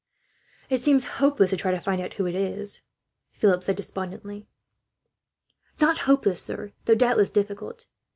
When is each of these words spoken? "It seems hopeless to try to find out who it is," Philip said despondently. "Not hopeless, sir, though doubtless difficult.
"It 0.67 0.81
seems 0.81 1.05
hopeless 1.21 1.51
to 1.51 1.57
try 1.57 1.69
to 1.69 1.79
find 1.79 2.01
out 2.01 2.15
who 2.15 2.25
it 2.25 2.33
is," 2.33 2.81
Philip 3.33 3.61
said 3.61 3.75
despondently. 3.75 4.47
"Not 5.79 5.99
hopeless, 6.09 6.41
sir, 6.41 6.73
though 6.85 6.95
doubtless 6.95 7.29
difficult. 7.29 7.85